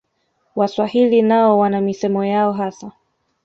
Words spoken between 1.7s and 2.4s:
misemo